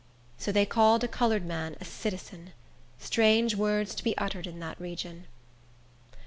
[0.39, 2.53] So they called a colored man a citizen!
[2.97, 5.25] Strange words to be uttered in that region!